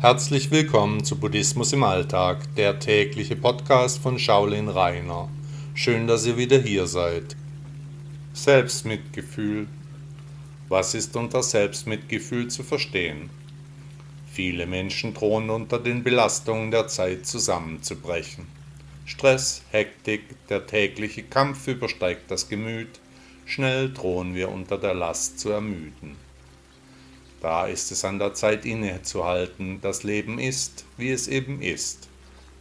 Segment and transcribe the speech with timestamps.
[0.00, 5.28] Herzlich willkommen zu Buddhismus im Alltag, der tägliche Podcast von Shaolin Rainer.
[5.74, 7.34] Schön, dass ihr wieder hier seid.
[8.32, 9.66] Selbstmitgefühl.
[10.68, 13.28] Was ist unter Selbstmitgefühl zu verstehen?
[14.32, 18.46] Viele Menschen drohen unter den Belastungen der Zeit zusammenzubrechen.
[19.04, 23.00] Stress, Hektik, der tägliche Kampf übersteigt das Gemüt,
[23.46, 26.27] schnell drohen wir unter der Last zu ermüden.
[27.40, 32.08] Da ist es an der Zeit innezuhalten, das Leben ist, wie es eben ist,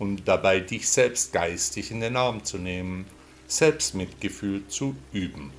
[0.00, 3.06] und dabei dich selbst geistig in den Arm zu nehmen,
[3.46, 5.52] Selbstmitgefühl zu üben.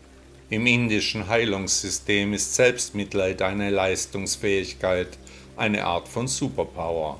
[0.50, 5.18] Im indischen Heilungssystem ist Selbstmitleid eine Leistungsfähigkeit,
[5.56, 7.18] eine Art von Superpower,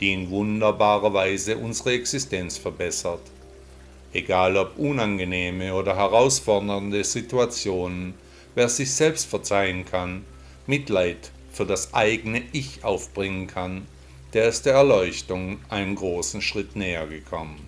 [0.00, 3.22] die in wunderbarer Weise unsere Existenz verbessert.
[4.12, 8.14] Egal ob unangenehme oder herausfordernde Situationen,
[8.56, 10.24] wer sich selbst verzeihen kann,
[10.66, 13.86] Mitleid für das eigene Ich aufbringen kann,
[14.34, 17.66] der ist der Erleuchtung einen großen Schritt näher gekommen.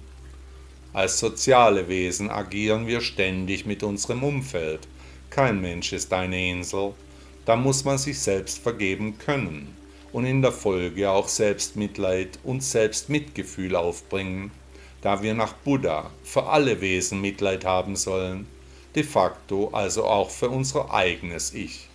[0.93, 4.87] Als soziale Wesen agieren wir ständig mit unserem Umfeld.
[5.31, 6.93] Kein Mensch ist eine Insel.
[7.47, 9.75] Da muss man sich selbst vergeben können
[10.13, 14.51] und in der Folge auch Selbstmitleid und Selbstmitgefühl aufbringen,
[15.01, 18.47] da wir nach Buddha für alle Wesen Mitleid haben sollen,
[18.95, 21.89] de facto also auch für unser eigenes Ich.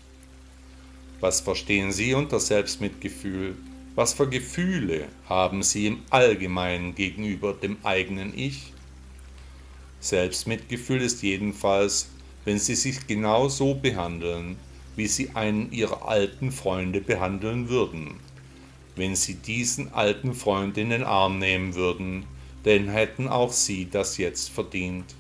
[1.24, 3.56] Was verstehen Sie unter Selbstmitgefühl?
[3.96, 8.74] Was für Gefühle haben Sie im Allgemeinen gegenüber dem eigenen Ich?
[10.02, 12.10] Selbstmitgefühl ist jedenfalls,
[12.44, 14.58] wenn Sie sich genau so behandeln,
[14.98, 18.20] wie Sie einen Ihrer alten Freunde behandeln würden.
[18.98, 22.26] Wenn Sie diesen alten Freund in den Arm nehmen würden,
[22.66, 25.16] denn hätten auch Sie das jetzt verdient.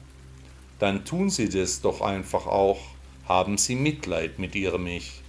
[0.79, 2.81] Dann tun Sie das doch einfach auch,
[3.25, 5.22] haben Sie Mitleid mit Ihrem Ich.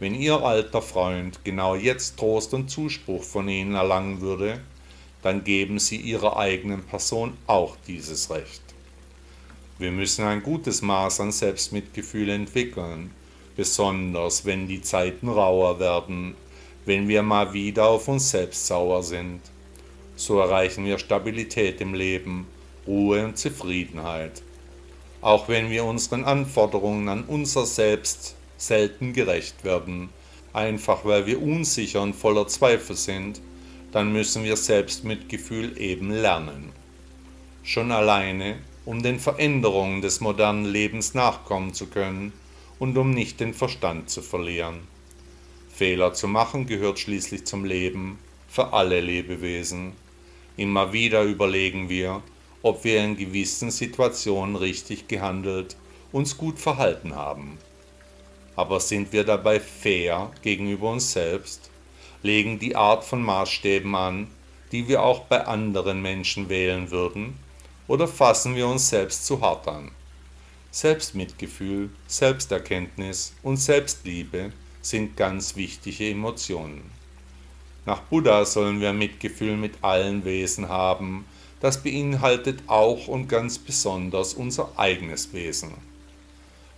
[0.00, 4.58] Wenn Ihr alter Freund genau jetzt Trost und Zuspruch von Ihnen erlangen würde,
[5.20, 8.62] dann geben Sie Ihrer eigenen Person auch dieses Recht.
[9.78, 13.10] Wir müssen ein gutes Maß an Selbstmitgefühl entwickeln,
[13.56, 16.34] besonders wenn die Zeiten rauer werden,
[16.86, 19.42] wenn wir mal wieder auf uns selbst sauer sind.
[20.16, 22.46] So erreichen wir Stabilität im Leben,
[22.86, 24.40] Ruhe und Zufriedenheit.
[25.20, 30.10] Auch wenn wir unseren Anforderungen an unser Selbst selten gerecht werden,
[30.52, 33.40] einfach weil wir unsicher und voller Zweifel sind,
[33.92, 36.72] dann müssen wir Selbstmitgefühl eben lernen.
[37.62, 42.32] Schon alleine, um den Veränderungen des modernen Lebens nachkommen zu können
[42.78, 44.80] und um nicht den Verstand zu verlieren.
[45.72, 49.92] Fehler zu machen gehört schließlich zum Leben für alle Lebewesen.
[50.56, 52.22] Immer wieder überlegen wir,
[52.62, 55.76] ob wir in gewissen Situationen richtig gehandelt,
[56.12, 57.58] uns gut verhalten haben.
[58.56, 61.70] Aber sind wir dabei fair gegenüber uns selbst,
[62.22, 64.28] legen die Art von Maßstäben an,
[64.72, 67.38] die wir auch bei anderen Menschen wählen würden,
[67.88, 69.90] oder fassen wir uns selbst zu hart an?
[70.70, 74.52] Selbstmitgefühl, Selbsterkenntnis und Selbstliebe
[74.82, 76.90] sind ganz wichtige Emotionen.
[77.86, 81.24] Nach Buddha sollen wir Mitgefühl mit allen Wesen haben,
[81.60, 85.72] das beinhaltet auch und ganz besonders unser eigenes Wesen.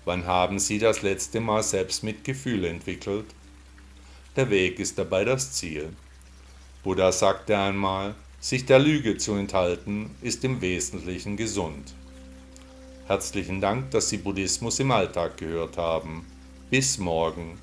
[0.04, 3.26] Wann haben Sie das letzte Mal Selbstmitgefühl entwickelt?
[4.34, 5.90] Der Weg ist dabei das Ziel.
[6.82, 11.94] Buddha sagte einmal, sich der Lüge zu enthalten, ist im Wesentlichen gesund.
[13.06, 16.26] Herzlichen Dank, dass Sie Buddhismus im Alltag gehört haben.
[16.70, 17.58] Bis morgen.